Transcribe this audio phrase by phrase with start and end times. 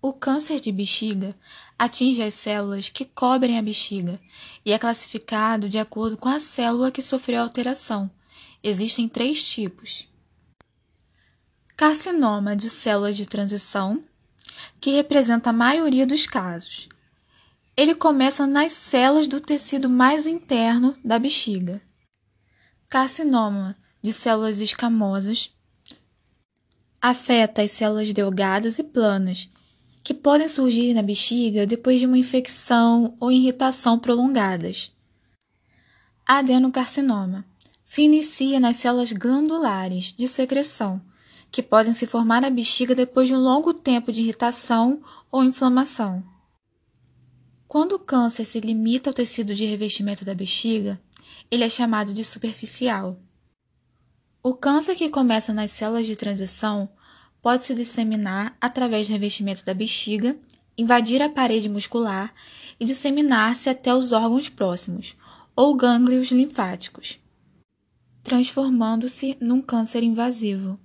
[0.00, 1.34] O câncer de bexiga
[1.78, 4.20] atinge as células que cobrem a bexiga
[4.64, 8.10] e é classificado de acordo com a célula que sofreu alteração.
[8.62, 10.08] Existem três tipos:
[11.76, 14.04] carcinoma de células de transição,
[14.80, 16.88] que representa a maioria dos casos.
[17.76, 21.82] Ele começa nas células do tecido mais interno da bexiga.
[22.88, 25.52] Carcinoma de células escamosas
[27.00, 29.50] afeta as células delgadas e planas
[30.06, 34.92] que podem surgir na bexiga depois de uma infecção ou irritação prolongadas.
[36.24, 37.44] Adenocarcinoma
[37.84, 41.02] se inicia nas células glandulares de secreção,
[41.50, 46.22] que podem se formar na bexiga depois de um longo tempo de irritação ou inflamação.
[47.66, 51.00] Quando o câncer se limita ao tecido de revestimento da bexiga,
[51.50, 53.18] ele é chamado de superficial.
[54.40, 56.88] O câncer que começa nas células de transição
[57.42, 60.36] pode se disseminar através do revestimento da bexiga,
[60.76, 62.34] invadir a parede muscular
[62.78, 65.16] e disseminar-se até os órgãos próximos,
[65.54, 67.18] ou gânglios linfáticos,
[68.22, 70.78] transformando-se num câncer invasivo.